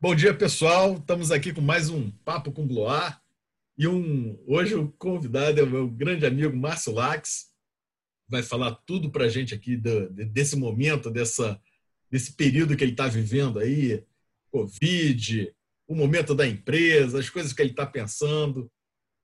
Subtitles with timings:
[0.00, 0.96] Bom dia, pessoal.
[0.96, 3.22] Estamos aqui com mais um Papo com Gloar.
[3.78, 7.52] E um, hoje o convidado é o meu grande amigo Márcio Lax.
[8.28, 11.60] Vai falar tudo para a gente aqui do, desse momento, dessa,
[12.10, 14.04] desse período que ele está vivendo aí,
[14.50, 15.54] Covid,
[15.86, 18.70] o momento da empresa, as coisas que ele está pensando.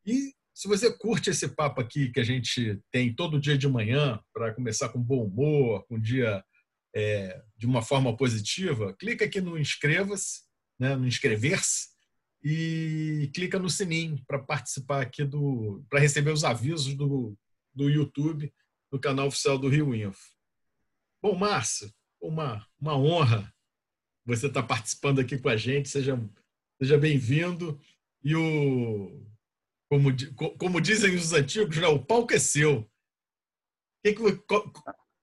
[0.07, 4.21] E se você curte esse papo aqui que a gente tem todo dia de manhã,
[4.33, 6.45] para começar com bom humor, com um dia
[6.95, 10.49] é, de uma forma positiva, clica aqui no inscreva-se
[10.79, 11.89] né, no inscrever-se
[12.43, 17.37] e clica no sininho para participar aqui do, para receber os avisos do,
[17.75, 18.53] do YouTube,
[18.91, 20.31] do canal oficial do Rio Info.
[21.21, 23.53] Bom, Márcio, uma, uma honra
[24.25, 25.89] você estar tá participando aqui com a gente.
[25.89, 26.17] Seja,
[26.81, 27.81] seja bem-vindo.
[28.23, 29.27] E o,
[29.91, 30.11] como,
[30.59, 32.89] como dizem os antigos, né, o palco é seu.
[34.05, 34.23] Que, que,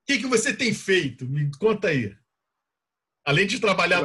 [0.05, 1.25] que, que você tem feito?
[1.25, 2.15] Me conta aí.
[3.25, 4.03] Além de trabalhar.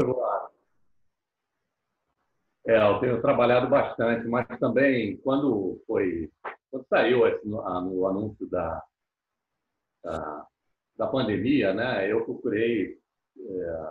[2.67, 6.31] É, eu tenho trabalhado bastante, mas também quando foi,
[6.71, 8.83] quando saiu esse, no anúncio da,
[10.05, 10.47] da,
[10.97, 12.99] da, pandemia, né, eu procurei
[13.39, 13.89] é,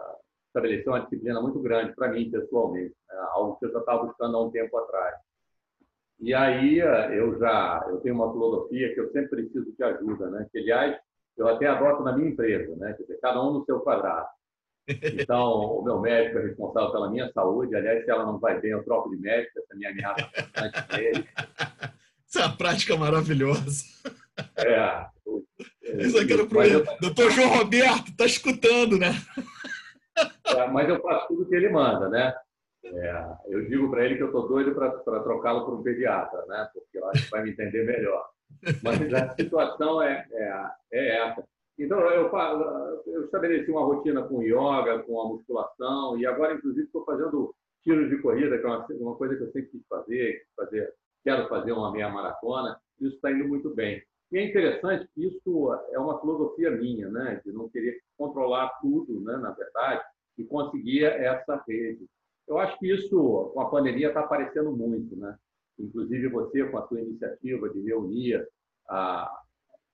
[0.47, 4.37] estabelecer uma disciplina muito grande para mim pessoalmente, né, algo que eu já estava buscando
[4.37, 5.15] há um tempo atrás.
[6.19, 10.47] E aí eu já eu tenho uma filosofia que eu sempre preciso de ajuda, né?
[10.51, 10.99] Que aliás
[11.39, 12.93] eu até adoto na minha empresa, né?
[12.93, 14.27] Quer dizer, cada um no seu quadrado.
[14.87, 17.75] Então, o meu médico é responsável pela minha saúde.
[17.75, 19.59] Aliás, se ela não vai bem, eu troco de médico.
[19.59, 21.29] Essa é a minha ameaça bastante dele.
[22.27, 23.83] Isso é uma prática maravilhosa.
[24.57, 25.05] É.
[26.03, 26.83] Isso aqui era pro eu...
[27.01, 29.11] Doutor João Roberto, tá escutando, né?
[30.47, 32.33] É, mas eu faço tudo que ele manda, né?
[32.83, 34.89] É, eu digo para ele que eu estou doido para
[35.21, 36.67] trocá-lo por um pediatra, né?
[36.73, 38.27] Porque eu acho que vai me entender melhor.
[38.83, 41.43] Mas a situação é, é, é essa.
[41.77, 42.29] Então, eu,
[43.05, 48.09] eu estabeleci uma rotina com yoga, com a musculação, e agora, inclusive, estou fazendo tiros
[48.09, 51.71] de corrida, que é uma, uma coisa que eu sempre quis fazer, fazer quero fazer
[51.71, 54.01] uma meia maratona, isso está indo muito bem.
[54.31, 59.19] E é interessante que isso é uma filosofia minha, né, de não querer controlar tudo,
[59.21, 60.03] né, na verdade,
[60.37, 62.05] e conseguir essa rede.
[62.47, 65.37] Eu acho que isso, com a pandemia, está aparecendo muito, né?
[65.79, 68.47] Inclusive você, com a sua iniciativa de reunir
[68.89, 69.41] a,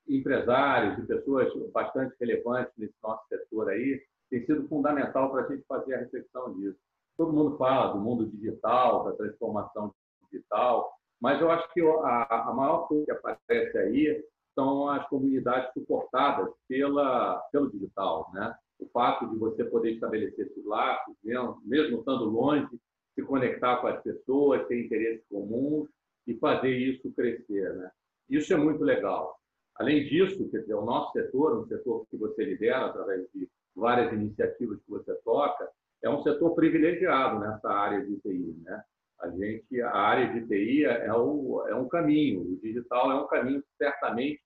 [0.07, 5.65] empresários e pessoas bastante relevantes nesse nosso setor aí, tem sido fundamental para a gente
[5.67, 6.77] fazer a reflexão disso.
[7.17, 9.93] Todo mundo fala do mundo digital, da transformação
[10.31, 10.91] digital,
[11.21, 16.49] mas eu acho que a, a maior coisa que aparece aí são as comunidades suportadas
[16.67, 18.29] pela, pelo digital.
[18.33, 18.55] Né?
[18.79, 21.15] O fato de você poder estabelecer esses laços,
[21.63, 22.67] mesmo estando longe,
[23.15, 25.89] se conectar com as pessoas, ter interesses comuns
[26.27, 27.73] e fazer isso crescer.
[27.75, 27.89] Né?
[28.29, 29.39] Isso é muito legal.
[29.75, 34.11] Além disso, quer dizer, o nosso setor, um setor que você lidera através de várias
[34.13, 35.69] iniciativas que você toca,
[36.03, 38.83] é um setor privilegiado nessa área de TI, né?
[39.19, 43.27] A gente, a área de TI é, o, é um caminho, o digital é um
[43.27, 44.41] caminho certamente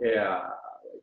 [0.00, 0.24] é,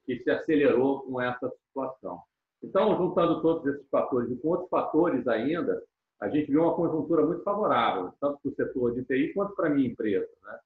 [0.05, 2.21] que se acelerou com essa situação.
[2.63, 5.81] Então, juntando todos esses fatores e com outros fatores ainda,
[6.21, 9.67] a gente viu uma conjuntura muito favorável, tanto para o setor de TI quanto para
[9.67, 10.29] a minha empresa.
[10.43, 10.59] Né?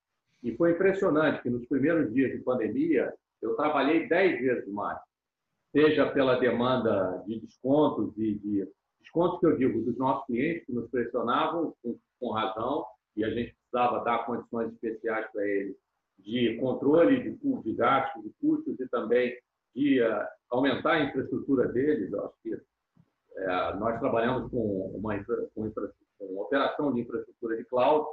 [0.44, 5.00] E foi impressionante que nos primeiros dias de pandemia eu trabalhei dez vezes mais,
[5.72, 8.68] seja pela demanda de descontos e de
[9.00, 13.30] descontos que eu digo dos nossos clientes que nos pressionavam com, com razão e a
[13.30, 15.78] gente precisava dar condições especiais para eles
[16.20, 19.38] de controle de, de gastos, de custos e também
[19.76, 22.12] de uh, aumentar a infraestrutura deles.
[22.12, 22.58] Eu acho que
[23.38, 25.13] uh, nós trabalhamos com uma,
[25.53, 28.07] com, infra, com operação de infraestrutura de cloud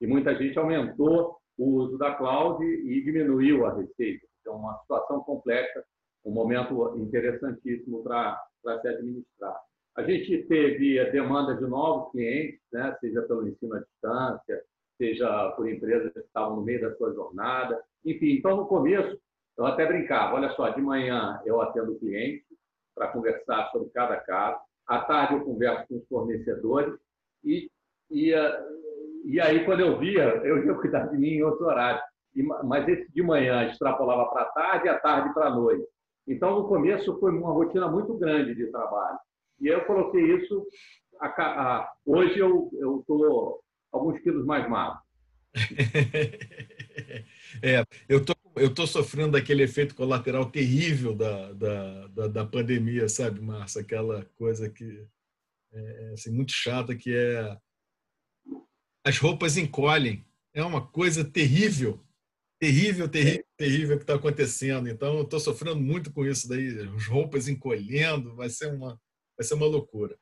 [0.00, 4.26] e muita gente aumentou o uso da cloud e diminuiu a receita.
[4.46, 5.84] É uma situação complexa,
[6.24, 8.40] um momento interessantíssimo para
[8.82, 9.56] se administrar.
[9.96, 14.62] A gente teve a demanda de novos clientes, né, seja pelo ensino à distância,
[14.98, 17.80] seja por empresas que estavam no meio da sua jornada.
[18.04, 19.18] Enfim, então, no começo,
[19.56, 22.44] eu até brincava, olha só, de manhã eu atendo cliente
[22.94, 26.94] para conversar sobre cada caso, à tarde eu converso com os fornecedores
[27.42, 27.70] e,
[28.10, 28.34] e
[29.24, 32.00] e aí, quando eu via, eu ia cuidar de mim em outro horário.
[32.36, 35.86] E, mas esse de manhã extrapolava para a tarde e à tarde para a noite.
[36.28, 39.18] Então, no começo, foi uma rotina muito grande de trabalho.
[39.60, 40.66] E eu coloquei isso.
[41.20, 42.68] A, a, hoje eu
[43.00, 43.60] estou
[43.90, 44.98] alguns quilos mais magro.
[47.62, 53.08] é, eu tô, eu tô sofrendo daquele efeito colateral terrível da, da, da, da pandemia,
[53.08, 53.80] sabe, Márcia?
[53.80, 55.06] Aquela coisa que
[55.72, 57.56] é assim, muito chata, que é
[59.04, 60.24] as roupas encolhem.
[60.54, 62.00] É uma coisa terrível,
[62.60, 64.88] terrível, terrível, terrível que está acontecendo.
[64.88, 68.98] Então, eu estou sofrendo muito com isso daí, as roupas encolhendo, vai ser uma,
[69.36, 70.16] vai ser uma loucura.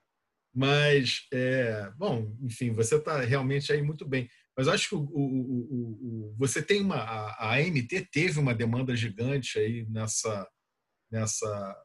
[0.54, 4.28] Mas, é, bom, enfim, você está realmente aí muito bem.
[4.56, 5.91] Mas acho que o, o, o,
[6.42, 6.96] você tem uma.
[6.96, 10.48] A, a AMT teve uma demanda gigante aí nessa,
[11.08, 11.76] nessa.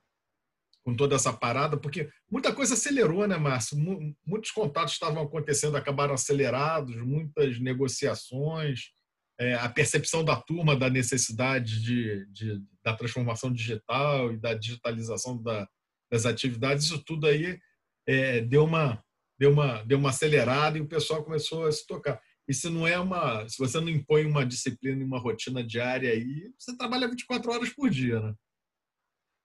[0.83, 3.77] com toda essa parada, porque muita coisa acelerou, né, Márcio?
[4.25, 8.91] Muitos contatos estavam acontecendo, acabaram acelerados, muitas negociações,
[9.39, 15.39] é, a percepção da turma da necessidade de, de da transformação digital e da digitalização
[15.39, 15.67] da,
[16.11, 17.59] das atividades, isso tudo aí
[18.07, 19.03] é, deu, uma,
[19.37, 22.19] deu, uma, deu uma acelerada e o pessoal começou a se tocar.
[22.49, 26.51] Se não é uma, se você não impõe uma disciplina e uma rotina diária aí,
[26.57, 28.33] você trabalha 24 horas por dia, né?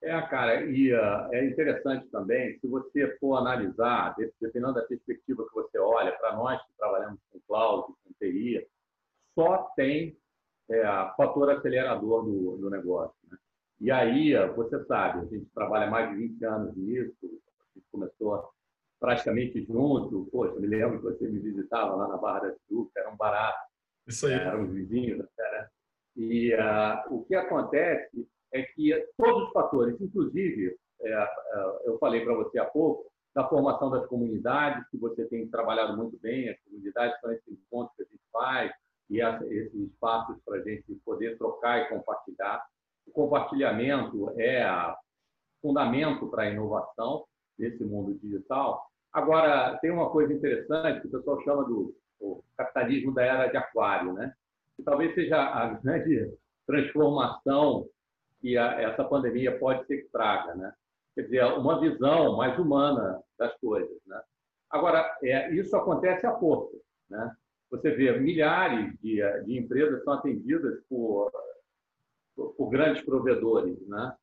[0.02, 5.54] É, cara, e uh, é interessante também, se você for analisar, dependendo da perspectiva que
[5.54, 8.66] você olha, para nós que trabalhamos com cloud, com TI,
[9.32, 10.16] só tem
[10.68, 10.82] é,
[11.16, 13.14] fator acelerador do, do negócio.
[13.30, 13.38] Né?
[13.80, 18.50] E aí, você sabe, a gente trabalha mais de 20 anos nisso, a gente começou
[19.02, 20.28] praticamente junto.
[20.30, 23.58] Poxa, me lembro que você me visitava lá na Barra da Tijuca, era um barato.
[24.06, 24.34] Isso aí.
[24.34, 25.18] Eram os vizinhos.
[25.18, 25.68] Né?
[26.16, 32.24] E uh, o que acontece é que todos os fatores, inclusive, é, uh, eu falei
[32.24, 36.60] para você há pouco, da formação das comunidades, que você tem trabalhado muito bem, as
[36.60, 38.72] comunidades são esses encontros que a gente faz,
[39.10, 42.64] e esses espaços para a gente poder trocar e compartilhar.
[43.06, 44.64] O compartilhamento é
[45.60, 47.24] fundamento para a inovação
[47.58, 48.91] nesse mundo digital.
[49.12, 51.94] Agora, tem uma coisa interessante que o pessoal chama do
[52.56, 54.32] capitalismo da era de aquário, né?
[54.84, 56.32] talvez seja a grande
[56.66, 57.88] transformação
[58.40, 60.54] que a, essa pandemia pode ser que traga.
[60.54, 60.72] Né?
[61.14, 63.96] Quer dizer, uma visão mais humana das coisas.
[64.06, 64.20] Né?
[64.70, 66.80] Agora, é, isso acontece a pouco.
[67.08, 67.34] Né?
[67.70, 71.30] Você vê milhares de, de empresas são atendidas por,
[72.34, 73.78] por, por grandes provedores.
[73.86, 74.14] Né?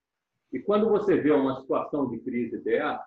[0.51, 3.03] E quando você vê uma situação de crise dessa,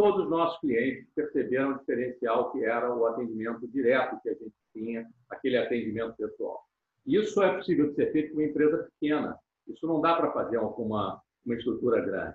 [0.00, 4.54] todos os nossos clientes perceberam o diferencial que era o atendimento direto que a gente
[4.72, 6.64] tinha, aquele atendimento pessoal.
[7.06, 9.38] Isso é possível de ser feito com uma empresa pequena.
[9.68, 12.34] Isso não dá para fazer com uma, uma estrutura grande.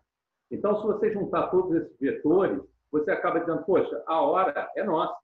[0.52, 5.18] Então, se você juntar todos esses vetores, você acaba dizendo, poxa, a hora é nossa.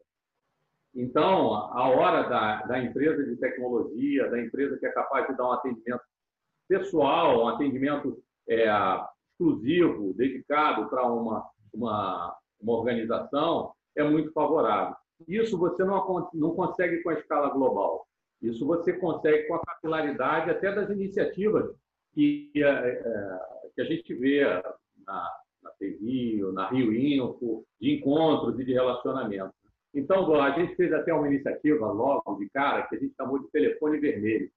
[0.96, 5.48] Então, a hora da, da empresa de tecnologia, da empresa que é capaz de dar
[5.48, 6.02] um atendimento
[6.68, 8.66] pessoal, um atendimento é,
[9.30, 14.96] exclusivo, dedicado para uma uma, uma organização, é muito favorável.
[15.28, 18.08] Isso você não, não consegue com a escala global.
[18.42, 21.76] Isso você consegue com a capilaridade até das iniciativas
[22.14, 23.40] que, é, é
[23.76, 24.44] que a gente vê
[25.06, 25.32] na,
[25.62, 29.54] na TVI, na Rio Info, de encontros e de relacionamento.
[29.94, 33.52] Então, a gente fez até uma iniciativa logo de cara que a gente chamou de
[33.52, 34.50] Telefone Vermelho,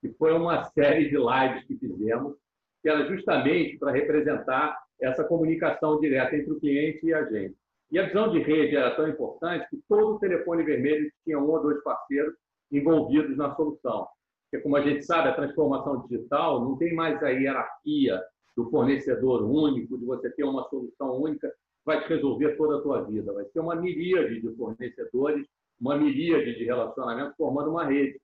[0.00, 2.36] que foi uma série de lives que fizemos,
[2.80, 7.56] que era justamente para representar essa comunicação direta entre o cliente e a gente.
[7.90, 11.48] E a visão de rede era tão importante que todo o telefone vermelho tinha um
[11.48, 12.34] ou dois parceiros
[12.70, 14.06] envolvidos na solução.
[14.50, 18.20] Porque, como a gente sabe, a transformação digital não tem mais a hierarquia
[18.56, 21.52] do fornecedor único, de você ter uma solução única,
[21.84, 23.32] vai te resolver toda a tua vida.
[23.32, 25.46] Vai ser uma miríade de fornecedores,
[25.80, 28.20] uma miríade de relacionamentos formando uma rede.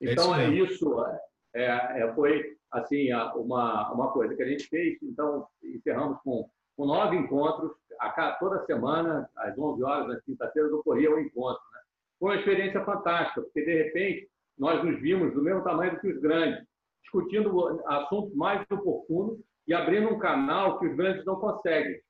[0.00, 1.04] Então, é isso.
[1.04, 1.20] É,
[1.54, 4.98] é, foi assim, uma, uma coisa que a gente fez.
[5.02, 7.72] Então, encerramos com, com nove encontros.
[8.00, 11.62] A cada, toda semana, às 11 horas, nas quinta-feiras, ocorria um encontro.
[11.72, 11.80] Né?
[12.18, 16.20] Foi uma experiência fantástica, porque, de repente, nós nos vimos do mesmo tamanho que os
[16.20, 16.66] grandes,
[17.02, 22.00] discutindo assuntos mais oportunos e abrindo um canal que os grandes não conseguem,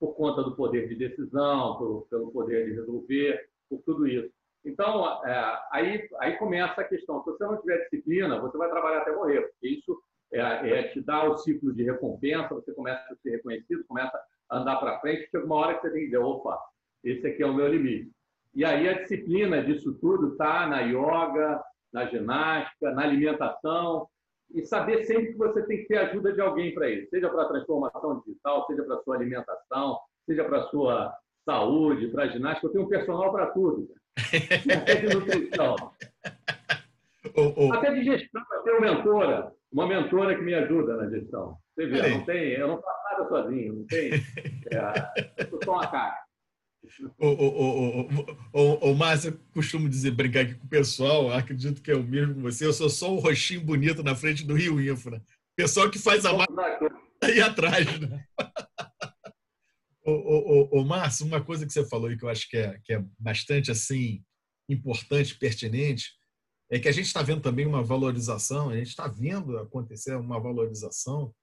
[0.00, 4.32] por conta do poder de decisão, pelo poder de resolver, por tudo isso.
[4.64, 7.22] Então, é, aí, aí começa a questão.
[7.22, 10.00] Se você não tiver disciplina, você vai trabalhar até morrer, porque isso
[10.32, 14.18] é, é te dar o ciclo de recompensa, você começa a ser reconhecido, começa
[14.50, 16.58] a andar para frente, chega uma hora que você tem que dizer, opa,
[17.02, 18.10] esse aqui é o meu limite.
[18.54, 24.08] E aí a disciplina disso tudo está na yoga, na ginástica, na alimentação,
[24.52, 27.42] e saber sempre que você tem que ter ajuda de alguém para isso, seja para
[27.42, 32.28] a transformação digital, seja para a sua alimentação, seja para a sua saúde, para a
[32.28, 32.66] ginástica.
[32.66, 33.88] Eu tenho um personal para tudo.
[34.16, 35.76] Até de nutrição.
[37.36, 37.72] Oh, oh.
[37.72, 41.58] Até de gestão, eu tenho mentora uma mentora que me ajuda na gestão.
[41.74, 44.12] Você vê, não tem, eu não faço nada sozinho, não tem.
[44.70, 46.24] É, eu sou só uma cara.
[47.18, 48.08] O, o,
[48.52, 52.34] o, o, Márcio, costumo dizer, brincar aqui com o pessoal, acredito que é o mesmo
[52.34, 55.20] que você, eu sou só um roxinho bonito na frente do Rio Infra.
[55.56, 56.54] Pessoal que faz a marca
[57.20, 58.24] aí atrás, né?
[60.04, 63.04] O, Márcio, uma coisa que você falou e que eu acho que é, que é
[63.18, 64.22] bastante assim
[64.68, 66.12] importante, pertinente,
[66.70, 70.40] é que a gente está vendo também uma valorização, a gente está vendo acontecer uma
[70.40, 71.34] valorização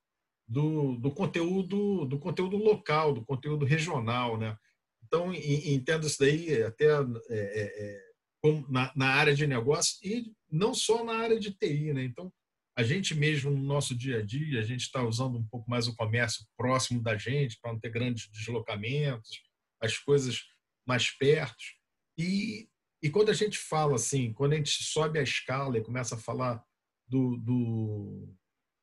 [0.47, 4.57] do, do conteúdo do conteúdo local, do conteúdo regional, né?
[5.05, 8.11] Então entendo isso daí até é, é, é
[8.69, 12.03] na, na, área de negócio e não só na área de TI, né?
[12.03, 12.31] Então
[12.77, 15.87] a gente mesmo no nosso dia a dia a gente está usando um pouco mais
[15.87, 19.41] o comércio próximo da gente para não ter grandes deslocamentos,
[19.81, 20.41] as coisas
[20.87, 21.63] mais perto.
[22.17, 22.69] E
[23.03, 26.19] e quando a gente fala assim, quando a gente sobe a escala e começa a
[26.19, 26.63] falar
[27.07, 28.35] do, do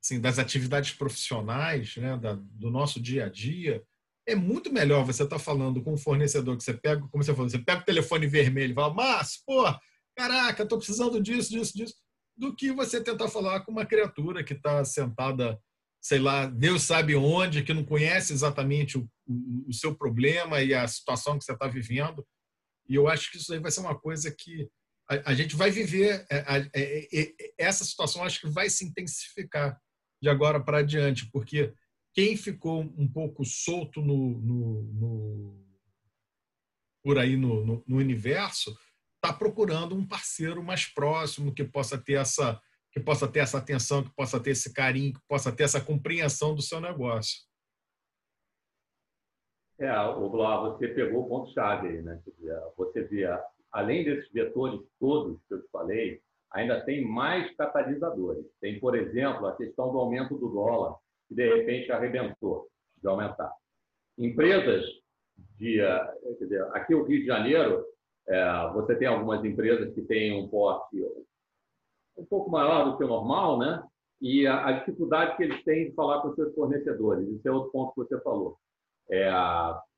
[0.02, 3.82] assim, das atividades profissionais, né, da, do nosso dia a dia,
[4.26, 7.32] é muito melhor você estar tá falando com um fornecedor que você pega, como você
[7.32, 9.64] falou, você pega o telefone vermelho e fala, mas, pô,
[10.16, 11.94] caraca, estou precisando disso, disso, disso,
[12.38, 15.60] do que você tentar falar com uma criatura que está sentada,
[16.00, 20.72] sei lá, Deus sabe onde, que não conhece exatamente o, o, o seu problema e
[20.72, 22.24] a situação que você está vivendo.
[22.88, 24.68] E eu acho que isso aí vai ser uma coisa que
[25.10, 26.24] a, a gente vai viver.
[26.30, 29.76] É, é, é, essa situação acho que vai se intensificar
[30.22, 31.72] de agora para adiante, porque
[32.14, 35.68] quem ficou um pouco solto no, no, no
[37.02, 38.76] por aí no, no universo
[39.22, 42.60] está procurando um parceiro mais próximo que possa ter essa
[42.90, 46.54] que possa ter essa atenção, que possa ter esse carinho, que possa ter essa compreensão
[46.54, 47.46] do seu negócio.
[49.78, 52.20] É, o você pegou o ponto-chave aí, né?
[52.76, 53.24] Você vê,
[53.70, 56.20] além desses vetores todos que eu te falei,
[56.50, 58.44] ainda tem mais catalisadores.
[58.60, 60.96] Tem, por exemplo, a questão do aumento do dólar,
[61.28, 62.68] que de repente arrebentou
[63.00, 63.52] de aumentar.
[64.16, 64.84] Empresas
[65.56, 65.76] de.
[66.38, 67.84] Quer dizer, aqui no Rio de Janeiro,
[68.28, 71.02] é, você tem algumas empresas que têm um porte
[72.16, 73.82] um pouco maior do que o normal, né?
[74.20, 77.26] E a, a dificuldade que eles têm de falar com seus fornecedores.
[77.28, 78.58] Isso é outro ponto que você falou.
[79.10, 79.30] É,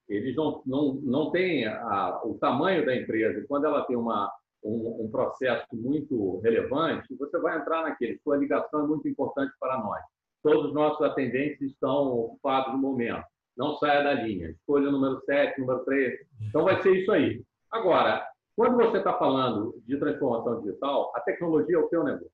[0.09, 3.45] eles não, não, não têm a, o tamanho da empresa.
[3.49, 4.31] Quando ela tem uma,
[4.63, 8.21] um, um, processo muito relevante, você vai entrar naquele.
[8.23, 10.03] Sua ligação é muito importante para nós.
[10.43, 13.25] Todos os nossos atendentes estão ocupados no momento.
[13.57, 14.51] Não saia da linha.
[14.51, 16.19] Escolha o número 7, número 3.
[16.49, 17.43] Então, vai ser isso aí.
[17.71, 22.31] Agora, quando você está falando de transformação digital, a tecnologia é o seu negócio.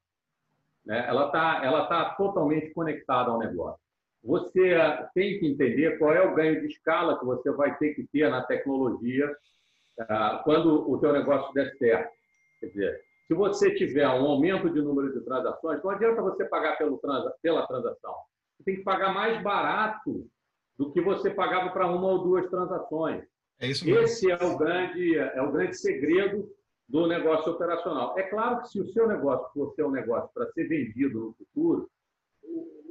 [0.84, 1.06] Né?
[1.08, 3.86] Ela está ela tá totalmente conectada ao negócio
[4.26, 4.76] você
[5.14, 8.28] tem que entender qual é o ganho de escala que você vai ter que ter
[8.28, 9.32] na tecnologia
[10.00, 12.12] ah, quando o teu negócio der certo.
[12.58, 16.76] Quer dizer, se você tiver um aumento de número de transações, não adianta você pagar
[16.76, 17.00] pelo
[17.40, 18.14] pela transação.
[18.56, 20.26] Você tem que pagar mais barato
[20.76, 23.24] do que você pagava para uma ou duas transações.
[23.60, 24.02] É isso mesmo.
[24.02, 26.48] Esse é o grande, é o grande segredo
[26.88, 28.18] do negócio operacional.
[28.18, 31.32] É claro que se o seu negócio for ser um negócio para ser vendido no
[31.32, 31.90] futuro,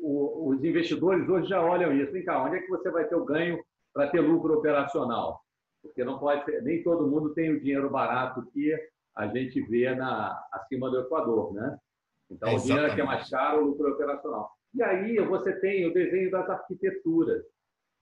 [0.02, 2.12] o, os investidores hoje já olham isso.
[2.12, 5.42] Vem cá, onde é que você vai ter o ganho para ter lucro operacional?
[5.82, 8.76] Porque não pode ser, nem todo mundo tem o dinheiro barato que
[9.16, 11.78] a gente vê na, acima do Equador, né?
[12.30, 14.52] Então, é o dinheiro que é mais caro, o lucro operacional.
[14.74, 17.44] E aí você tem o desenho das arquiteturas.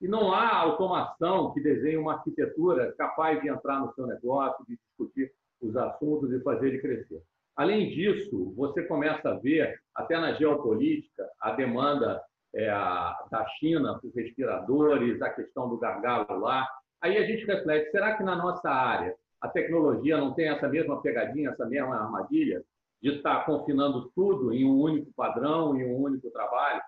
[0.04, 4.76] E não há automação que desenhe uma arquitetura capaz de entrar no seu negócio, de
[4.76, 5.32] discutir
[5.62, 7.22] os assuntos e fazer ele crescer.
[7.56, 12.22] Além disso, você começa a ver, até na geopolítica, a demanda
[12.54, 16.68] é, da China por respiradores, a questão do gargalo lá.
[17.00, 21.00] Aí a gente reflete: será que na nossa área a tecnologia não tem essa mesma
[21.00, 22.62] pegadinha, essa mesma armadilha
[23.00, 26.82] de estar confinando tudo em um único padrão, em um único trabalho?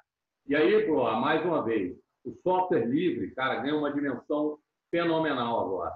[0.46, 1.96] E aí, mais uma vez,
[2.26, 4.58] o software livre, cara, ganha uma dimensão
[4.90, 5.92] fenomenal agora.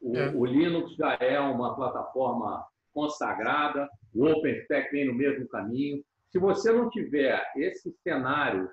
[0.00, 0.28] O, é.
[0.34, 6.02] o Linux já é uma plataforma consagrada, o OpenStack vem no mesmo caminho.
[6.30, 8.70] Se você não tiver esse cenário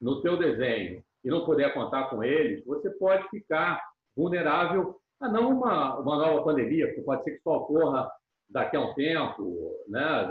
[0.00, 3.80] no teu desenho e não puder contar com eles, você pode ficar
[4.16, 8.10] vulnerável a não uma, uma nova pandemia, porque pode ser que só ocorra
[8.48, 10.28] daqui a um tempo, né,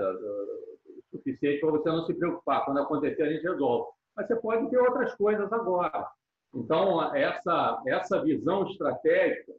[1.11, 2.65] suficiente para você não se preocupar.
[2.65, 3.89] Quando acontecer, a gente resolve.
[4.17, 6.09] Mas você pode ter outras coisas agora.
[6.53, 9.53] Então, essa, essa visão estratégica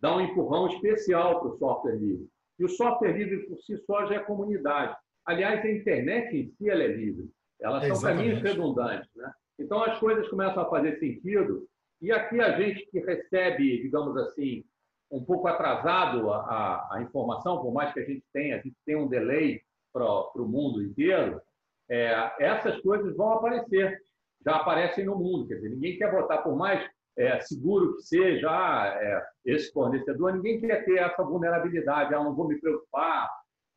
[0.00, 2.26] dá um empurrão especial para o software livre.
[2.58, 4.96] E o software livre por si só já é comunidade.
[5.26, 7.30] Aliás, a internet em si ela é livre.
[7.60, 9.10] Elas são caminhos redundantes.
[9.14, 9.30] Né?
[9.58, 11.68] Então, as coisas começam a fazer sentido.
[12.00, 14.64] E aqui a gente que recebe, digamos assim,
[15.10, 18.76] um pouco atrasado a, a, a informação, por mais que a gente tenha, a gente
[18.86, 19.60] tem um delay
[19.92, 20.04] para
[20.36, 21.42] o mundo inteiro,
[21.90, 24.00] é, essas coisas vão aparecer.
[24.44, 25.48] Já aparecem no mundo.
[25.48, 30.32] Quer dizer, ninguém quer botar, por mais é, seguro que seja ah, é, esse fornecedor,
[30.32, 33.28] ninguém quer ter essa vulnerabilidade, ah, não vou me preocupar.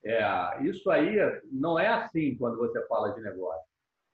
[0.06, 1.18] É, isso aí
[1.52, 3.64] não é assim quando você fala de negócio.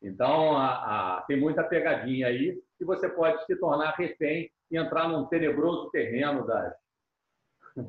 [0.02, 5.10] Então, a, a, tem muita pegadinha aí que você pode se tornar refém e entrar
[5.10, 6.74] num tenebroso terreno das,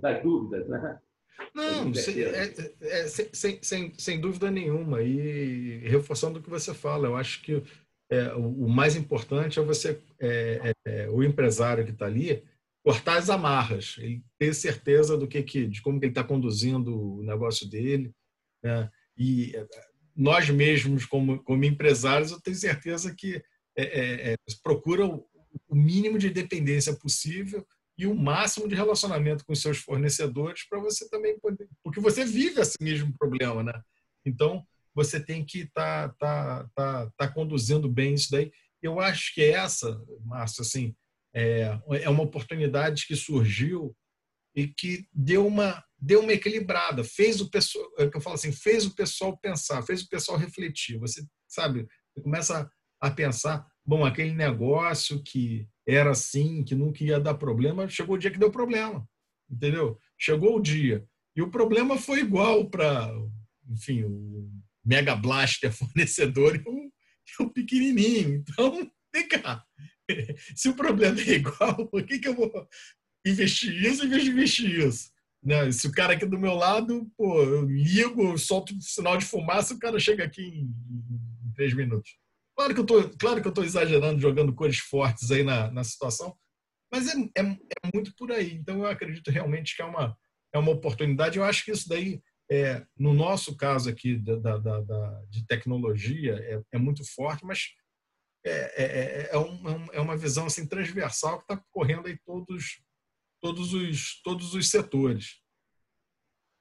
[0.01, 0.67] das dúvidas.
[0.69, 0.99] Né?
[1.55, 5.03] Não, sem, é, é, sem, sem, sem dúvida nenhuma.
[5.03, 7.63] E reforçando o que você fala, eu acho que
[8.11, 12.43] é, o, o, mais importante é você, é, é, é o empresário que está ali,
[12.85, 17.19] cortar as amarras, ele ter certeza do que, que de como que ele está conduzindo
[17.19, 18.13] o negócio dele,
[18.63, 18.91] né?
[19.17, 19.53] E
[20.17, 23.43] nós mesmos como, como empresários, eu tenho certeza que
[23.77, 25.27] é, é, procura o,
[25.69, 27.67] o mínimo de dependência possível
[28.01, 31.69] e o máximo de relacionamento com seus fornecedores para você também poder.
[31.85, 33.79] Porque você vive esse mesmo problema, né?
[34.25, 38.51] Então, você tem que estar tá, tá, tá, tá conduzindo bem isso daí.
[38.83, 40.97] Eu acho que essa, Márcio, assim,
[41.35, 43.95] é, é uma oportunidade que surgiu
[44.57, 48.51] e que deu uma deu uma equilibrada, fez o pessoal, é que eu falo assim,
[48.51, 50.99] fez o pessoal pensar, fez o pessoal refletir.
[50.99, 57.21] Você sabe, você começa a pensar, bom, aquele negócio que era assim, que nunca ia
[57.21, 59.07] dar problema, chegou o dia que deu problema,
[59.51, 59.99] entendeu?
[60.19, 61.05] Chegou o dia.
[61.35, 63.11] E o problema foi igual para,
[63.69, 64.51] enfim, o
[64.85, 66.93] Mega Blaster fornecedor e o,
[67.41, 68.37] e o pequenininho.
[68.37, 69.65] Então, vem cá.
[70.57, 72.69] Se o problema é igual, por que, que eu vou
[73.25, 75.11] investir isso em vez de investir isso?
[75.43, 75.71] Né?
[75.73, 79.79] Se o cara aqui do meu lado, pô, eu ligo, solto sinal de fumaça, o
[79.79, 80.75] cara chega aqui em,
[81.47, 82.19] em três minutos.
[82.61, 85.83] Claro que eu tô, claro que eu estou exagerando, jogando cores fortes aí na, na
[85.83, 86.37] situação,
[86.93, 88.53] mas é, é, é, muito por aí.
[88.53, 90.15] Então eu acredito realmente que é uma,
[90.53, 91.39] é uma oportunidade.
[91.39, 96.35] Eu acho que isso daí, é, no nosso caso aqui da, da, da de tecnologia,
[96.35, 97.71] é, é, muito forte, mas
[98.45, 102.83] é, é, é, é um, é uma visão assim, transversal que está correndo aí todos,
[103.41, 105.41] todos, os, todos os setores.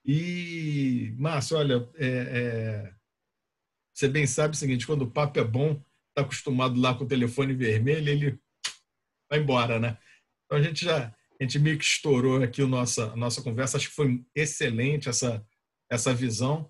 [0.06, 1.90] E, Márcio, olha,
[3.94, 5.84] você bem sabe o seguinte, quando o papo é bom,
[6.20, 8.40] está acostumado lá com o telefone vermelho, ele
[9.30, 9.98] vai embora, né?
[10.46, 13.78] Então a gente já a gente meio que estourou aqui a nossa, a nossa conversa.
[13.78, 15.46] Acho que foi excelente essa,
[15.90, 16.70] essa visão.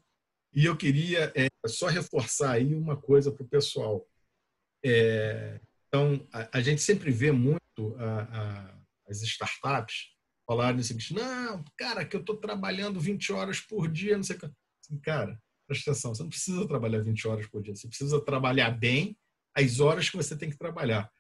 [0.54, 4.08] E eu queria é, só reforçar aí uma coisa para o pessoal.
[4.86, 10.10] É, então, a, a, gente sempre vê muito a, a, as startups
[10.48, 14.36] falarem o seguinte: não, cara, que eu estou trabalhando 20 horas por dia, não sei
[14.36, 14.46] o que.
[14.46, 18.70] Assim, cara, presta atenção, você não precisa trabalhar 20 horas por dia, você precisa trabalhar
[18.70, 19.18] bem
[19.56, 21.12] as horas que você tem que trabalhar.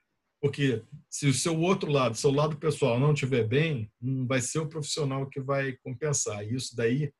[0.41, 4.59] Porque se o seu outro lado, seu lado pessoal não estiver bem, não vai ser
[4.59, 6.45] o profissional que vai compensar.
[6.45, 7.11] E isso daí,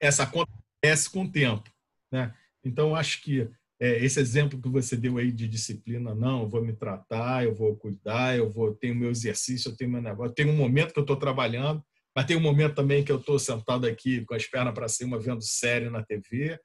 [0.00, 1.70] essa acontece com o tempo.
[2.12, 2.34] Né?
[2.62, 3.48] Então, acho que
[3.80, 7.54] é, esse exemplo que você deu aí de disciplina, não, eu vou me tratar, eu
[7.54, 10.34] vou cuidar, eu vou ter o meu exercício, eu tenho meu negócio.
[10.34, 11.82] Tem um momento que eu estou trabalhando,
[12.14, 15.18] mas tem um momento também que eu estou sentado aqui com as pernas para cima,
[15.18, 16.60] vendo série na TV.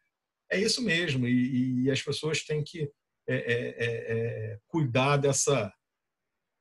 [0.52, 1.28] É isso mesmo.
[1.28, 2.92] E, e as pessoas têm que
[3.28, 5.74] é é, é, é, cuidar dessa,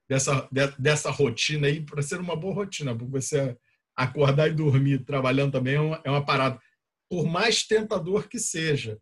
[0.08, 0.48] dessa,
[0.78, 3.56] dessa rotina aí para ser uma boa rotina, porque você
[3.94, 6.60] acordar e dormir trabalhando também é uma, é uma parada.
[7.08, 8.98] Por mais tentador que seja,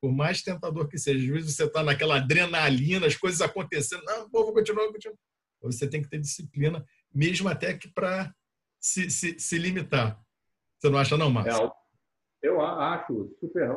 [0.00, 4.28] por mais tentador que seja, às vezes você está naquela adrenalina, as coisas acontecendo, não,
[4.30, 5.18] vou continuar, vou continuar.
[5.62, 8.32] Você tem que ter disciplina, mesmo até que para
[8.80, 10.20] se, se, se, limitar.
[10.78, 11.72] Você não acha, não, Márcio?
[12.40, 13.76] Eu acho super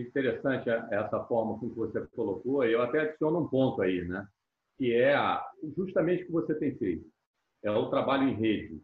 [0.00, 4.26] interessante essa forma com que você colocou, e eu até adiciono um ponto aí, né?
[4.82, 5.14] que é
[5.76, 7.08] justamente o que você tem feito.
[7.62, 8.82] É o trabalho em rede.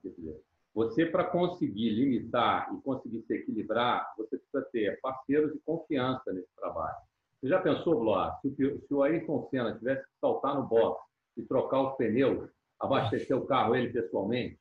[0.72, 6.54] Você, para conseguir limitar e conseguir se equilibrar, você precisa ter parceiros de confiança nesse
[6.56, 6.96] trabalho.
[7.40, 11.02] Você já pensou, Bloar, se, se o Ayrton Senna tivesse que saltar no box
[11.36, 14.56] e trocar os pneus, abastecer o carro ele pessoalmente?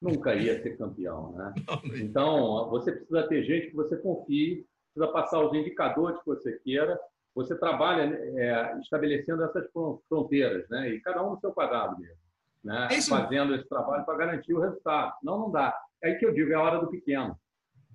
[0.00, 1.54] Nunca ia ser campeão, né?
[1.96, 6.98] Então, você precisa ter gente que você confie precisa passar os indicadores que você queira.
[7.34, 9.66] Você trabalha é, estabelecendo essas
[10.08, 10.90] fronteiras, né?
[10.90, 12.16] E cada um no seu quadrado mesmo,
[12.64, 12.88] né?
[12.90, 15.14] É Fazendo esse trabalho para garantir o resultado.
[15.22, 15.76] Não, não dá.
[16.02, 17.38] É aí que eu digo, é a hora do pequeno.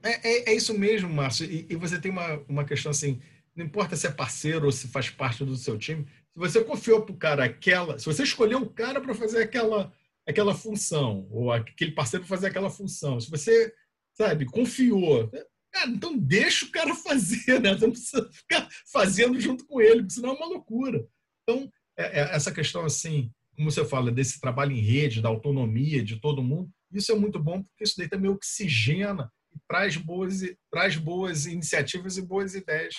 [0.04, 1.46] É, é, é isso mesmo, Márcio.
[1.46, 3.22] E, e, você tem uma, uma questão assim,
[3.56, 7.02] não importa se é parceiro ou se faz parte do seu time, se você confiou
[7.02, 9.92] para o cara aquela, se você escolheu um cara para fazer aquela,
[10.28, 13.74] aquela função, ou aquele parceiro para fazer aquela função, se você,
[14.14, 15.30] sabe, confiou,
[15.76, 17.76] Cara, então deixa o cara fazer, né?
[17.76, 21.06] Não precisa ficar fazendo junto com ele, porque senão é uma loucura.
[21.44, 26.02] Então, é, é essa questão, assim, como você fala, desse trabalho em rede, da autonomia
[26.02, 30.42] de todo mundo, isso é muito bom, porque isso daí também oxigena e traz boas,
[30.72, 32.96] traz boas iniciativas e boas ideias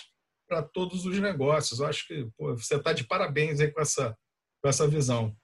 [0.47, 1.81] para todos os negócios.
[1.81, 4.15] Eu acho que pô, você está de parabéns aí com essa,
[4.63, 5.35] com essa visão.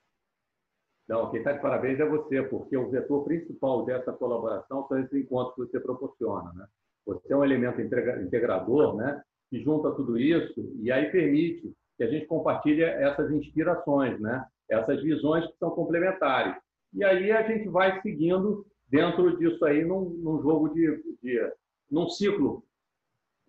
[1.09, 5.18] Não, quem está de parabéns é você, porque o vetor principal dessa colaboração são esses
[5.18, 6.66] encontros que você proporciona, né?
[7.07, 9.23] Você é um elemento integrador, né?
[9.51, 14.45] Que junta tudo isso e aí permite que a gente compartilhe essas inspirações, né?
[14.69, 16.57] Essas visões que são complementares.
[16.95, 21.53] E aí a gente vai seguindo dentro disso aí num, num jogo de, de,
[21.91, 22.65] num ciclo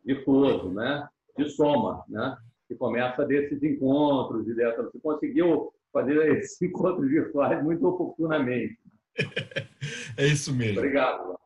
[0.03, 1.07] virtuoso, né?
[1.37, 2.37] De soma, né?
[2.67, 4.83] Que começa desses encontros e dessa.
[4.83, 8.77] Você conseguiu fazer esses encontros virtuais muito oportunamente.
[10.15, 10.79] É isso mesmo.
[10.79, 11.37] Obrigado.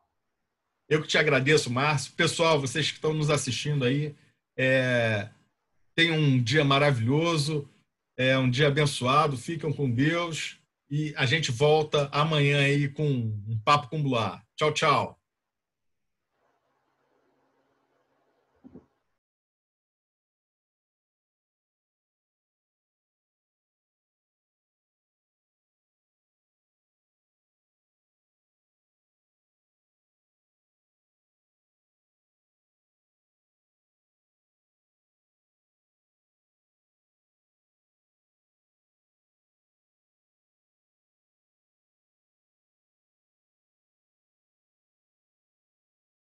[0.90, 2.14] Eu que te agradeço, Márcio.
[2.14, 4.16] Pessoal, vocês que estão nos assistindo aí,
[4.58, 5.30] é...
[5.96, 7.70] tenham um dia maravilhoso,
[8.18, 9.38] é um dia abençoado.
[9.38, 10.58] Fiquem com Deus
[10.90, 14.44] e a gente volta amanhã aí com um papo com Bloar.
[14.56, 15.17] Tchau, tchau.